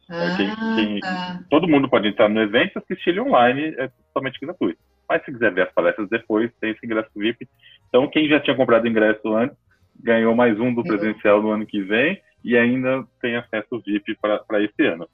[0.09, 1.39] Ah, quem, quem, tá.
[1.49, 4.79] Todo mundo pode entrar no evento, assistir ele online, é totalmente gratuito.
[5.09, 7.47] Mas se quiser ver as palestras depois, tem esse ingresso VIP.
[7.89, 9.57] Então, quem já tinha comprado ingresso antes,
[9.99, 14.63] ganhou mais um do presencial no ano que vem e ainda tem acesso VIP para
[14.63, 15.07] esse ano.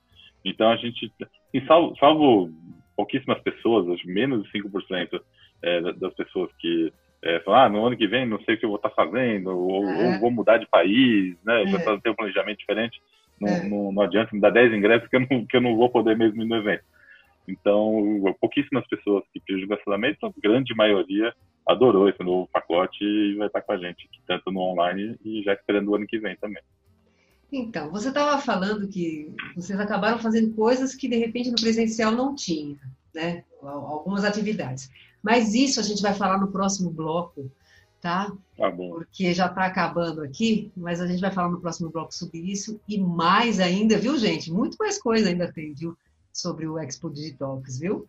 [0.44, 2.52] Então a gente, assim, salvo, salvo
[2.96, 5.22] pouquíssimas pessoas, menos de 5%
[5.62, 6.92] é, das pessoas que
[7.24, 8.96] é, falam, ah, no ano que vem não sei o que eu vou estar tá
[8.96, 10.14] fazendo, ou, é.
[10.14, 11.64] ou vou mudar de país, né?
[11.64, 11.66] É.
[11.66, 13.02] tenho um planejamento diferente,
[13.40, 13.64] não, é.
[13.68, 16.18] não, não, adianta me dar 10 ingressos que eu, não, que eu não vou poder
[16.18, 16.84] mesmo ir no evento.
[17.48, 21.34] Então, pouquíssimas pessoas que pediram cancelamento, a grande maioria
[21.68, 25.54] adorou esse novo pacote e vai estar com a gente, tanto no online e já
[25.54, 26.62] esperando o ano que vem também.
[27.52, 32.34] Então, você estava falando que vocês acabaram fazendo coisas que de repente no presencial não
[32.34, 32.78] tinha,
[33.14, 33.44] né?
[33.62, 34.90] Algumas atividades.
[35.22, 37.52] Mas isso a gente vai falar no próximo bloco,
[38.02, 38.32] tá?
[38.58, 38.96] Tá bom.
[38.96, 42.80] Porque já está acabando aqui, mas a gente vai falar no próximo bloco sobre isso
[42.88, 44.52] e mais ainda, viu, gente?
[44.52, 45.96] Muito mais coisa ainda tem, viu?
[46.34, 48.08] Sobre o Expo Digitalks, viu?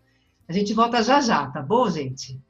[0.49, 2.41] A gente volta já já, tá bom, gente?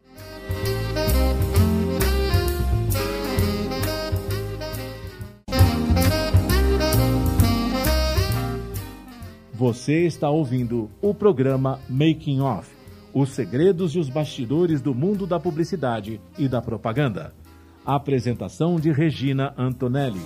[9.53, 12.82] Você está ouvindo o programa Making Off
[13.15, 17.35] Os segredos e os bastidores do mundo da publicidade e da propaganda.
[17.85, 20.23] Apresentação de Regina Antonelli.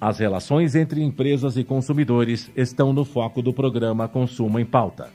[0.00, 5.08] As relações entre empresas e consumidores estão no foco do programa Consumo em Pauta.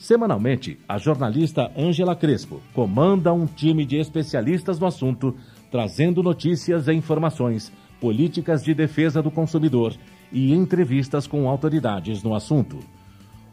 [0.00, 5.36] Semanalmente, a jornalista Ângela Crespo comanda um time de especialistas no assunto,
[5.70, 9.94] trazendo notícias e informações, políticas de defesa do consumidor
[10.32, 12.78] e entrevistas com autoridades no assunto.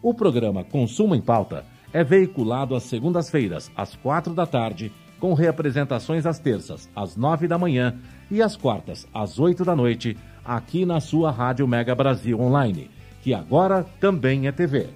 [0.02, 6.26] O programa Consumo em Pauta é veiculado às segundas-feiras, às quatro da tarde, com reapresentações
[6.26, 8.00] às terças, às nove da manhã
[8.32, 12.90] e às quartas, às oito da noite, aqui na sua Rádio Mega Brasil Online,
[13.22, 14.88] que agora também é TV.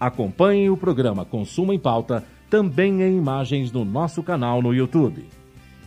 [0.00, 5.24] Acompanhe o programa Consumo em Pauta também em imagens no nosso canal no YouTube.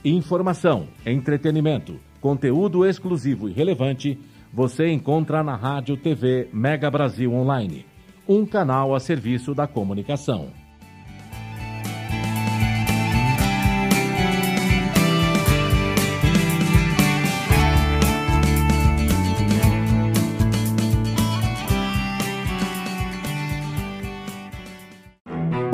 [0.04, 4.20] Informação, entretenimento, conteúdo exclusivo e relevante
[4.54, 7.86] você encontra na Rádio TV Mega Brasil Online,
[8.28, 10.61] um canal a serviço da comunicação.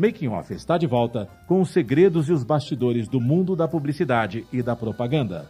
[0.00, 4.46] Making Off está de volta com os segredos e os bastidores do mundo da publicidade
[4.52, 5.48] e da propaganda.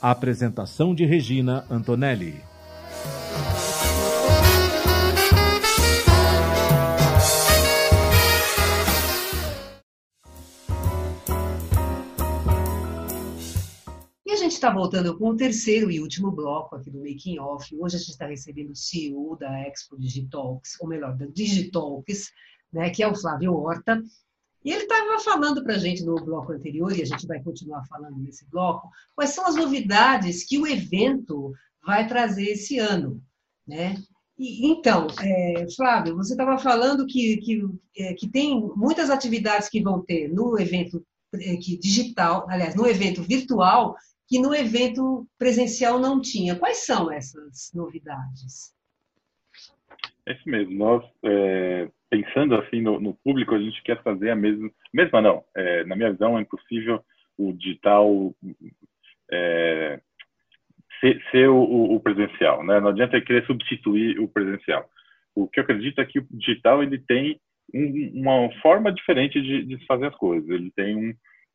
[0.00, 2.40] A apresentação de Regina Antonelli.
[14.24, 17.76] E a gente está voltando com o terceiro e último bloco aqui do Making Off.
[17.78, 22.30] Hoje a gente está recebendo o CEO da Expo Digitalks, ou melhor, da Digitalks,
[22.72, 24.02] né, que é o Flávio Horta.
[24.64, 27.84] E ele estava falando para a gente no bloco anterior, e a gente vai continuar
[27.86, 31.52] falando nesse bloco, quais são as novidades que o evento
[31.84, 33.20] vai trazer esse ano.
[33.66, 33.96] Né?
[34.38, 37.62] E, então, é, Flávio, você estava falando que, que,
[37.96, 41.04] é, que tem muitas atividades que vão ter no evento
[41.34, 43.96] é, que digital, aliás, no evento virtual,
[44.28, 46.56] que no evento presencial não tinha.
[46.56, 48.72] Quais são essas novidades?
[50.26, 50.74] É isso mesmo.
[50.74, 55.42] Nós é, pensando assim no, no, público, a gente quer fazer a mesma, mesma não.
[55.56, 57.02] É, na minha visão, é impossível
[57.38, 58.34] o digital
[59.32, 59.98] é,
[61.00, 61.62] ser, ser o,
[61.94, 62.78] o, presencial, né?
[62.80, 64.84] Não adianta querer substituir o presencial.
[65.34, 67.40] O que eu acredito é que o digital ele tem
[67.74, 70.46] um, uma forma diferente de, de, fazer as coisas.
[70.50, 71.14] Ele tem um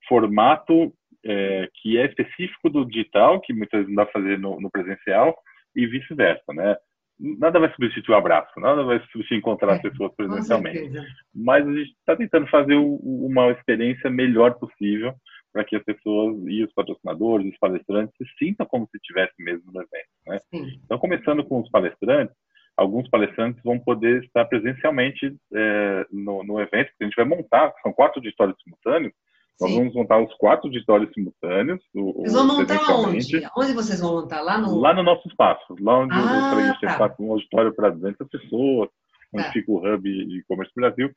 [0.09, 0.91] formato
[1.23, 4.71] é, que é específico do digital, que muitas vezes não dá para fazer no, no
[4.71, 5.37] presencial,
[5.75, 6.75] e vice-versa, né?
[7.19, 10.91] Nada vai substituir o abraço, nada vai substituir encontrar as é, pessoas presencialmente.
[11.34, 15.13] Mas a gente está tentando fazer o, uma experiência melhor possível
[15.51, 19.71] para que as pessoas e os patrocinadores, os palestrantes se sintam como se estivesse mesmo
[19.71, 20.10] no evento.
[20.27, 20.39] Né?
[20.86, 22.36] Então, começando com os palestrantes,
[22.75, 27.73] alguns palestrantes vão poder estar presencialmente é, no, no, evento, que a gente vai montar,
[27.82, 29.13] são quatro auditórios simultâneos,
[29.59, 31.81] nós vamos montar os quatro auditórios simultâneos.
[31.93, 33.49] Vocês vão montar onde?
[33.57, 34.41] Onde vocês vão montar?
[34.41, 37.15] Lá no, lá no nosso espaço, lá onde ah, a gente tá.
[37.19, 38.89] um auditório para 200 pessoas,
[39.33, 39.51] onde tá.
[39.51, 41.11] fica o hub de e-commerce Brasil.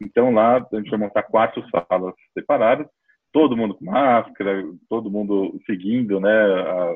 [0.00, 2.86] Então lá a gente vai montar quatro salas separadas,
[3.32, 6.32] todo mundo com máscara, todo mundo seguindo né,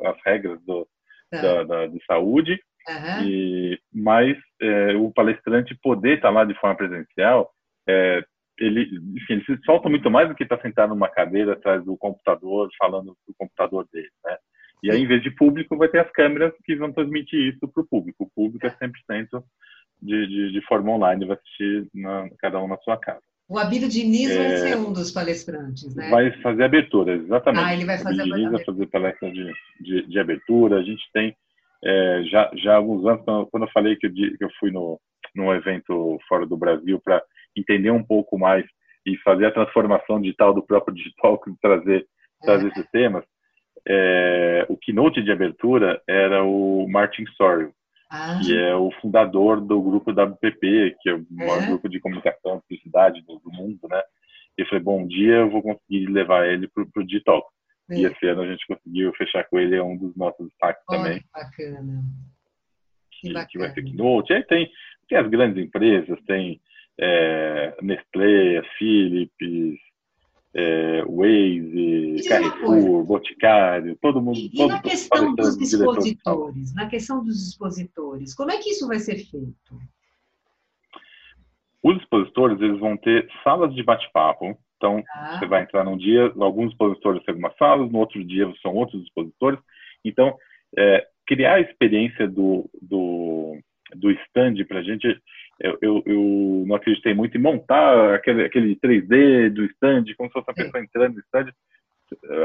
[0.05, 0.87] as regras do,
[1.31, 1.43] tá.
[1.43, 2.59] da, da, de saúde.
[2.89, 3.29] Uhum.
[3.29, 7.51] E, mas é, o palestrante poder estar lá de forma presencial,
[7.89, 8.25] é,
[8.59, 11.97] ele, enfim, ele se solta muito mais do que estar sentado numa cadeira atrás do
[11.97, 14.37] computador, falando do computador dele, né?
[14.83, 17.83] E aí, em vez de público, vai ter as câmeras que vão transmitir isso para
[17.83, 18.25] o público.
[18.25, 19.43] O público é 100%
[20.01, 23.23] de, de, de forma online, vai assistir na, cada um na sua casa.
[23.49, 26.11] O Abílio Diniz é, vai ser um dos palestrantes, né?
[26.11, 27.65] Vai fazer abertura, exatamente.
[27.65, 30.79] Ah, ele vai fazer o Abílio Diniz vai fazer palestra de, de, de abertura.
[30.79, 31.35] A gente tem
[31.83, 35.01] é, já, já há alguns anos, quando eu falei que eu, que eu fui no,
[35.35, 37.23] num evento fora do Brasil para
[37.59, 38.65] entender um pouco mais
[39.07, 42.07] e fazer a transformação digital do próprio digital, trazer,
[42.43, 42.69] trazer é.
[42.69, 43.25] esses temas,
[43.87, 47.73] é, o keynote de abertura era o Martin Sorio,
[48.11, 48.39] ah.
[48.43, 51.67] que é o fundador do grupo WPP, que é o maior é.
[51.67, 54.03] grupo de comunicação e publicidade do, do, mundo, né?
[54.57, 57.47] E falei, bom, um dia eu vou conseguir levar ele para o Digital.
[57.91, 61.23] E esse ano a gente conseguiu fechar com ele, é um dos nossos destaques também.
[61.33, 62.03] Bacana.
[63.13, 64.33] Que, que, que vai ser keynote.
[64.33, 64.71] Aí tem,
[65.09, 66.61] tem as grandes empresas, tem
[67.01, 69.79] é, Nestlé, Philips,
[70.55, 74.39] é, Waze, Carrefour, Boticário, todo mundo.
[74.39, 78.99] E, todo, na questão dos expositores, na questão dos expositores, como é que isso vai
[78.99, 79.79] ser feito?
[81.83, 85.39] Os expositores eles vão ter salas de bate-papo então, ah.
[85.39, 89.03] você vai entrar num dia, alguns expositores têm algumas salas, no outro dia são outros
[89.03, 89.59] expositores.
[90.05, 90.37] Então,
[90.77, 93.59] é, criar a experiência do, do,
[93.97, 95.21] do stand para a gente,
[95.61, 100.33] eu, eu, eu, não acreditei muito em montar aquele, aquele 3D do stand, como se
[100.33, 101.53] fosse uma pessoa entrando no stand.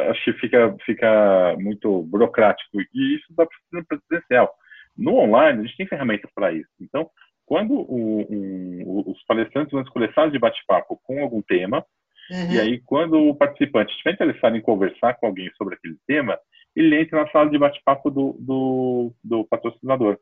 [0.09, 2.81] Acho que fica, fica muito burocrático.
[2.93, 4.53] E isso dá para presencial.
[4.97, 6.69] No online, a gente tem ferramentas para isso.
[6.81, 7.09] Então,
[7.45, 11.85] quando o, um, os palestrantes vão escolher salas de bate-papo com algum tema,
[12.31, 12.51] Uhum.
[12.53, 16.37] E aí, quando o participante estiver interessado em conversar com alguém sobre aquele tema,
[16.75, 20.17] ele entra na sala de bate-papo do, do, do, patrocinador.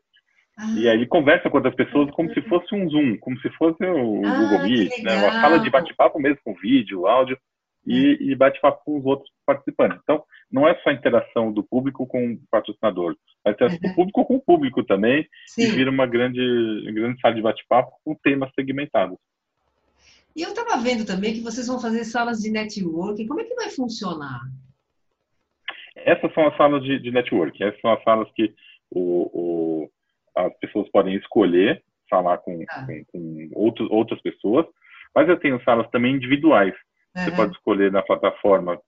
[0.58, 0.74] Ah.
[0.76, 3.82] E aí ele conversa com outras pessoas como se fosse um Zoom, como se fosse
[3.84, 5.16] o ah, Google Meet, né?
[5.16, 7.38] uma sala de bate-papo mesmo, com vídeo, áudio,
[7.86, 9.98] e, e bate-papo com os outros participantes.
[10.02, 13.88] Então, não é só a interação do público com o patrocinador, é a interação uhum.
[13.88, 15.62] do público com o público também, Sim.
[15.62, 16.40] e vira uma grande,
[16.92, 19.18] grande sala de bate-papo com temas segmentados.
[20.34, 23.26] E eu estava vendo também que vocês vão fazer salas de networking.
[23.26, 24.40] Como é que vai funcionar?
[25.94, 27.64] Essas são as salas de, de networking.
[27.64, 28.54] Essas são as salas que
[28.90, 29.90] o, o,
[30.36, 32.86] as pessoas podem escolher falar com, ah.
[32.86, 34.66] com, com outros, outras pessoas.
[35.14, 36.74] Mas eu tenho salas também individuais.
[37.16, 37.24] Uhum.
[37.24, 38.80] Você pode escolher na plataforma,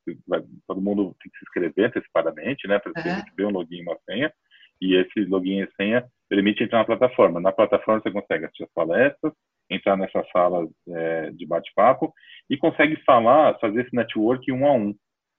[0.66, 3.14] todo mundo tem que se inscrever antecipadamente, né, para uhum.
[3.14, 4.32] receber um login e uma senha.
[4.80, 7.40] E esse login e senha permite entrar na plataforma.
[7.40, 9.32] Na plataforma você consegue assistir as palestras,
[9.70, 12.12] entrar nessa sala é, de bate-papo
[12.50, 14.94] e consegue falar, fazer esse network um a um.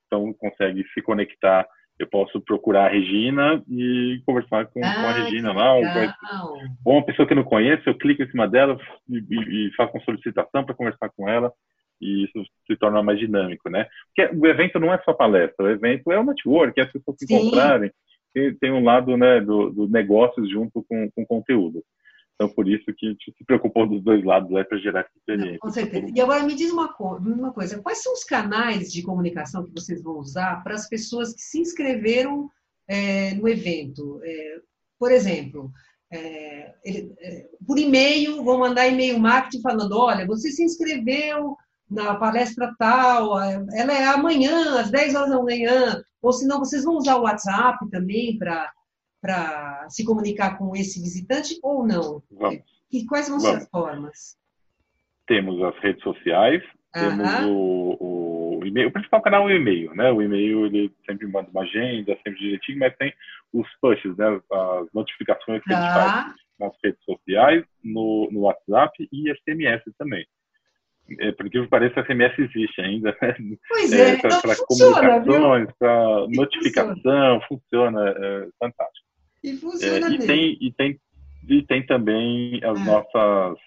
[0.08, 1.68] Então, consegue se conectar.
[1.98, 5.74] Eu posso procurar a Regina e conversar com, ah, com a ah, Regina lá.
[5.76, 5.84] Ou,
[6.86, 8.78] ou uma pessoa que eu não conheço, eu clico em cima dela
[9.10, 11.54] e, e, e faço uma solicitação para conversar com ela
[12.02, 13.88] e isso se torna mais dinâmico, né?
[14.14, 17.18] Porque o evento não é só palestra, o evento é o network, é as pessoas
[17.18, 17.92] se encontrarem,
[18.34, 21.82] tem, tem um lado né, do, do negócio junto com, com conteúdo.
[22.36, 25.18] Então, por isso que a gente se preocupou dos dois lados aí para gerar essa
[25.18, 25.60] experiência.
[25.60, 26.12] Com certeza.
[26.14, 30.04] E agora me diz uma, uma coisa: quais são os canais de comunicação que vocês
[30.04, 32.50] vão usar para as pessoas que se inscreveram
[32.88, 34.20] é, no evento?
[34.24, 34.60] É,
[35.00, 35.72] por exemplo,
[36.12, 41.56] é, ele, é, por e-mail, vão mandar e-mail marketing falando: olha, você se inscreveu
[41.90, 46.98] na palestra tal, ela é amanhã, às 10 horas da manhã, ou senão vocês vão
[46.98, 48.74] usar o WhatsApp também para
[49.26, 52.22] para se comunicar com esse visitante ou não?
[52.32, 52.62] Vamos.
[52.92, 54.38] E quais vão ser as formas?
[55.26, 56.62] Temos as redes sociais,
[56.94, 58.90] temos o, o, e-mail.
[58.90, 60.12] O principal canal é o e-mail, né?
[60.12, 63.12] O e-mail ele sempre manda uma agenda, sempre direitinho, mas tem
[63.52, 64.40] os pushes, né?
[64.52, 65.94] As notificações que a gente tá.
[65.94, 70.26] faz nas redes sociais, no, no WhatsApp e SMS também.
[71.20, 73.16] É, por que pareça, a SMS existe ainda.
[73.22, 73.36] Né?
[73.68, 79.05] Pois é, é para comunicações, para notificação, funciona, funciona é, fantástico.
[79.46, 81.00] E funciona é, e, tem, e, tem,
[81.48, 82.84] e tem também as ah.
[82.84, 83.60] nossas.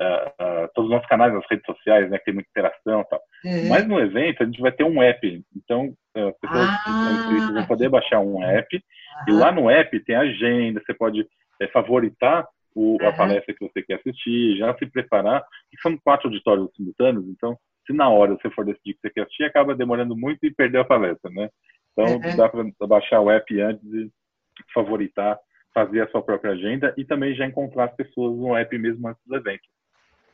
[0.00, 3.04] Uh, uh, todos os nossos canais nas redes sociais, né, que tem muita interação e
[3.04, 3.20] tal.
[3.44, 3.68] Uhum.
[3.68, 5.44] Mas no evento a gente vai ter um app.
[5.54, 7.50] Então, uh, as pessoas ah.
[7.52, 8.82] vão poder baixar um app.
[9.28, 11.26] E lá no app tem agenda, você pode
[11.60, 16.28] é, favoritar o, a palestra que você quer assistir, já se preparar, que são quatro
[16.28, 20.16] auditórios simultâneos, então se na hora você for decidir que você quer assistir, acaba demorando
[20.16, 21.50] muito e perder a palestra, né?
[21.92, 24.10] Então dá para baixar o app antes e
[24.72, 25.38] favoritar,
[25.72, 29.22] fazer a sua própria agenda e também já encontrar as pessoas no app mesmo antes
[29.26, 29.68] do evento.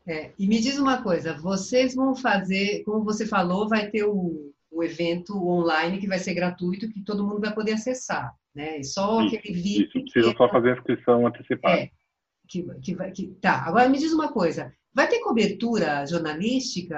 [0.07, 4.53] É, e me diz uma coisa, vocês vão fazer, como você falou, vai ter o,
[4.71, 8.79] o evento online que vai ser gratuito, que todo mundo vai poder acessar, né?
[8.79, 9.87] E só isso, aquele vídeo.
[9.87, 11.81] Isso, precisa só fazer a inscrição antecipada.
[11.81, 11.91] É,
[12.49, 16.97] que, que, que, tá, agora me diz uma coisa, vai ter cobertura jornalística?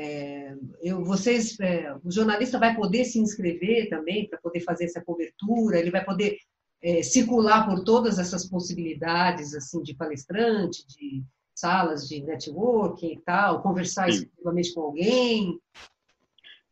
[0.00, 5.04] É, eu, vocês, é, o jornalista vai poder se inscrever também para poder fazer essa
[5.04, 6.38] cobertura, ele vai poder
[6.80, 13.60] é, circular por todas essas possibilidades assim de palestrante, de salas de networking e tal,
[13.60, 14.18] conversar Sim.
[14.20, 15.58] exclusivamente com alguém?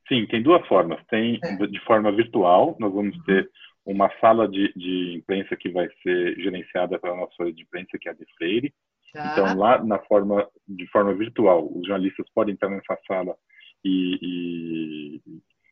[0.06, 1.04] Sim, tem duas formas.
[1.10, 1.66] Tem é.
[1.66, 3.50] de forma virtual, nós vamos ter
[3.84, 8.12] uma sala de, de imprensa que vai ser gerenciada pela nossa de imprensa, que é
[8.12, 8.72] a de Freire.
[9.16, 9.32] Tá.
[9.32, 13.34] Então, lá na forma, de forma virtual, os jornalistas podem entrar nessa sala
[13.84, 15.20] e, e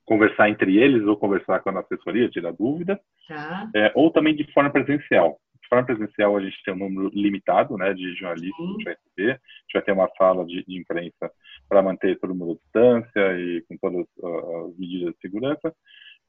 [0.04, 2.98] conversar entre eles ou conversar com a assessoria, tirar dúvidas.
[3.28, 3.70] Tá.
[3.74, 7.76] É, ou também de forma presencial de forma presencial, a gente tem um número limitado
[7.76, 9.30] né, de jornalistas que a gente vai receber.
[9.30, 11.32] A gente vai ter uma sala de, de imprensa
[11.68, 15.74] para manter todo mundo à distância e com todas as medidas de segurança.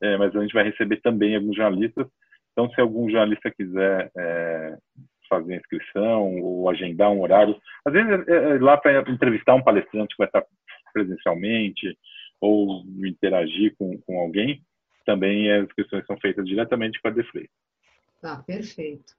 [0.01, 2.07] É, mas a gente vai receber também alguns jornalistas.
[2.53, 4.77] Então, se algum jornalista quiser é,
[5.27, 10.15] fazer inscrição ou agendar um horário, às vezes é, é lá para entrevistar um palestrante
[10.15, 10.43] que vai estar
[10.93, 11.97] presencialmente
[12.39, 14.61] ou interagir com, com alguém,
[15.05, 17.49] também as inscrições são feitas diretamente com a Defrei.
[18.23, 19.13] Ah, perfeito.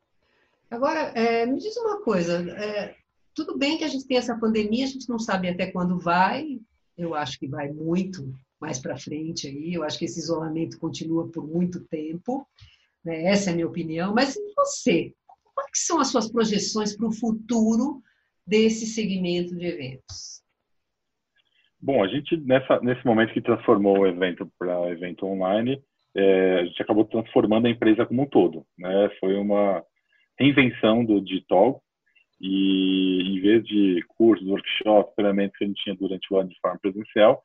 [0.70, 2.96] Agora, é, me diz uma coisa: é,
[3.34, 6.58] tudo bem que a gente tem essa pandemia, a gente não sabe até quando vai,
[6.98, 11.28] eu acho que vai muito mais para frente aí, eu acho que esse isolamento continua
[11.28, 12.46] por muito tempo,
[13.04, 13.24] né?
[13.26, 15.12] essa é a minha opinião, mas você?
[15.76, 18.00] Quais são as suas projeções para o futuro
[18.46, 20.42] desse segmento de eventos?
[21.78, 25.82] Bom, a gente, nessa, nesse momento que transformou o evento para evento online,
[26.14, 28.64] é, a gente acabou transformando a empresa como um todo.
[28.78, 29.10] Né?
[29.20, 29.84] Foi uma,
[30.38, 31.82] reinvenção do digital
[32.40, 36.60] e em vez de cursos, workshops, treinamentos que a gente tinha durante o ano de
[36.60, 37.42] forma presencial,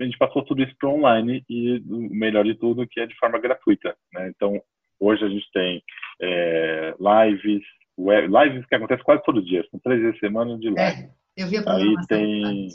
[0.00, 3.16] a gente passou tudo isso para online e o melhor de tudo que é de
[3.16, 4.28] forma gratuita, né?
[4.28, 4.62] Então
[5.00, 5.82] hoje a gente tem
[6.20, 7.62] é, lives,
[7.98, 11.02] web, lives que acontecem quase todo dia, são três vezes a semana de live.
[11.02, 12.68] É, eu vi a Aí tem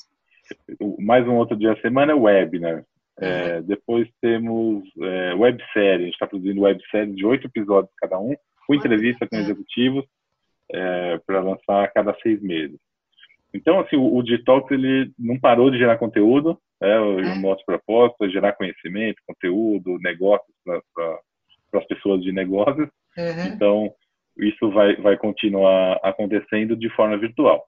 [1.00, 2.78] mais um outro dia a semana webinar.
[2.78, 2.84] Né?
[3.20, 8.36] É, depois temos é, websérie, a gente está produzindo websérie de oito episódios cada um,
[8.66, 10.06] com entrevista com executivos
[10.72, 12.78] é, para lançar a cada seis meses.
[13.54, 17.00] Então, assim, o, o Detox, ele não parou de gerar conteúdo, né?
[17.00, 17.39] o é.
[17.39, 21.20] nosso propósito é gerar conhecimento, conteúdo, negócios para
[21.80, 22.89] as pessoas de negócios.
[23.18, 23.45] Uhum.
[23.53, 23.95] Então,
[24.38, 27.64] isso vai, vai continuar acontecendo de forma virtual.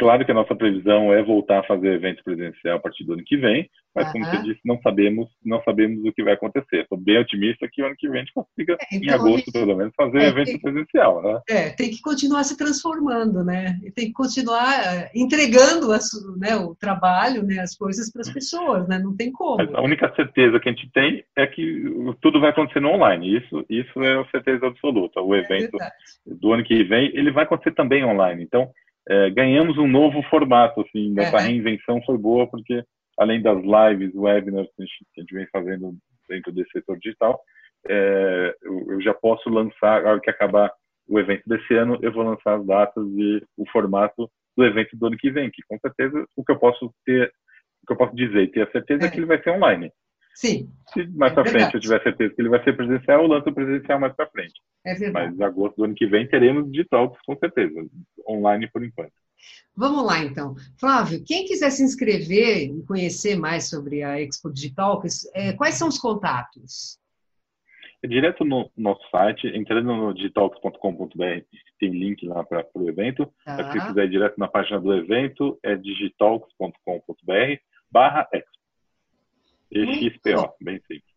[0.00, 3.22] Claro que a nossa previsão é voltar a fazer evento presencial a partir do ano
[3.22, 4.12] que vem, mas uhum.
[4.12, 6.84] como você disse, não sabemos, não sabemos o que vai acontecer.
[6.84, 9.52] Estou bem otimista que o ano que vem a gente consiga, é, então, em agosto
[9.52, 10.60] pelo menos, fazer é, evento tem...
[10.60, 11.22] presencial.
[11.22, 11.40] Né?
[11.50, 13.78] É, tem que continuar se transformando, né?
[13.94, 18.88] Tem que continuar eh, entregando as, né, o trabalho, né, as coisas para as pessoas,
[18.88, 18.98] né?
[18.98, 19.58] Não tem como.
[19.58, 21.84] Mas a única certeza que a gente tem é que
[22.22, 23.36] tudo vai acontecer no online.
[23.36, 25.20] Isso, isso é certeza absoluta.
[25.20, 25.76] O é evento
[26.24, 28.42] do ano que vem, ele vai acontecer também online.
[28.42, 28.70] Então,
[29.10, 31.40] é, ganhamos um novo formato, assim, dessa é.
[31.40, 32.84] reinvenção foi boa, porque
[33.18, 35.94] além das lives, webinars que a gente, que a gente vem fazendo
[36.28, 37.40] dentro desse setor digital,
[37.88, 40.72] é, eu, eu, já posso lançar, na hora que acabar
[41.08, 45.06] o evento desse ano, eu vou lançar as datas e o formato do evento do
[45.06, 47.32] ano que vem, que com certeza o que eu posso ter,
[47.82, 49.50] o que eu posso dizer e ter a certeza é, é que ele vai ser
[49.50, 49.90] online.
[50.34, 50.70] Sim.
[50.92, 53.52] Se mais é para frente eu tiver certeza que ele vai ser presencial, eu lanço
[53.52, 54.54] presencial mais para frente.
[54.84, 55.28] É verdade.
[55.28, 57.86] Mas em agosto do ano que vem teremos digital, com certeza.
[58.28, 59.12] Online por enquanto.
[59.76, 60.54] Vamos lá, então.
[60.78, 65.02] Flávio, quem quiser se inscrever e conhecer mais sobre a Expo Digital,
[65.34, 66.98] é, quais são os contatos?
[68.02, 71.44] É direto no nosso site, entrando no digitalks.com.br,
[71.78, 73.30] tem link lá para o evento.
[73.44, 73.72] Tá.
[73.72, 77.60] Se quiser ir direto na página do evento, é digitalks.com.br
[77.90, 78.59] barra Expo.
[79.72, 81.10] XPO, bem simples.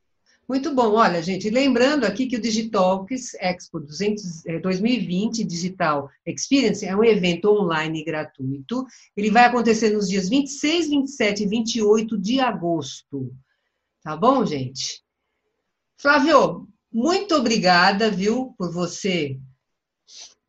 [0.48, 0.94] Muito bom.
[0.94, 7.04] Olha, gente, lembrando aqui que o Digitalks Expo 200, 2020 é, Digital Experience é um
[7.04, 8.86] evento online gratuito.
[9.16, 13.34] Ele vai acontecer nos dias 26, 27 e 28 de agosto.
[14.04, 15.02] Tá bom, gente?
[15.98, 19.40] Flávio, muito obrigada, viu, por você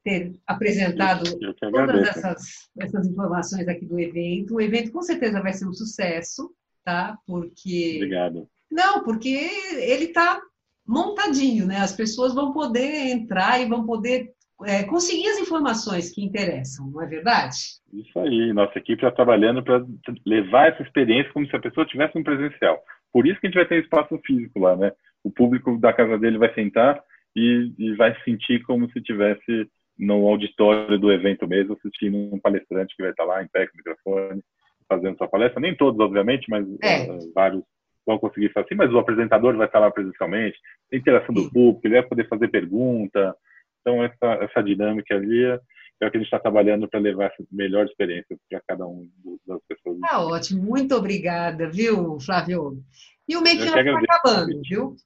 [0.02, 1.24] ter apresentado
[1.58, 4.56] todas essas, essas informações aqui do evento.
[4.56, 6.52] O evento com certeza vai ser um sucesso
[6.84, 7.16] tá?
[7.26, 7.94] Porque.
[7.96, 8.48] Obrigado.
[8.70, 10.40] Não, porque ele está
[10.86, 11.78] montadinho, né?
[11.78, 14.32] As pessoas vão poder entrar e vão poder
[14.64, 17.56] é, conseguir as informações que interessam, não é verdade?
[17.92, 19.84] Isso aí, nossa equipe está trabalhando para
[20.26, 22.82] levar essa experiência como se a pessoa tivesse um presencial.
[23.12, 24.92] Por isso que a gente vai ter espaço físico lá, né?
[25.22, 27.00] O público da casa dele vai sentar
[27.34, 29.68] e, e vai sentir como se tivesse
[29.98, 33.74] no auditório do evento mesmo, assistindo um palestrante que vai estar lá em pé com
[33.74, 34.42] o microfone,
[34.88, 35.60] fazendo sua palestra.
[35.60, 37.10] Nem todos, obviamente, mas é.
[37.10, 37.62] uh, vários
[38.06, 40.58] vão conseguir fazer assim, mas o apresentador vai estar lá presencialmente,
[40.92, 43.34] a interação do público, ele vai poder fazer pergunta.
[43.80, 45.58] Então, essa, essa dinâmica ali é,
[46.00, 49.08] é o que a gente está trabalhando para levar essa melhor experiência para cada um
[49.46, 49.98] das pessoas.
[50.00, 52.82] Tá ótimo, muito obrigada, viu, Flávio?
[53.26, 54.96] E o make-up está acabando, viu?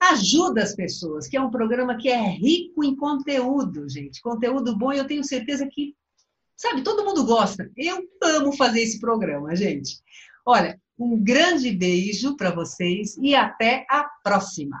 [0.00, 4.20] ajuda as pessoas, que é um programa que é rico em conteúdo, gente.
[4.20, 5.94] Conteúdo bom e eu tenho certeza que,
[6.56, 7.70] sabe, todo mundo gosta.
[7.76, 10.00] Eu amo fazer esse programa, gente.
[10.44, 14.80] Olha, um grande beijo para vocês e até a próxima.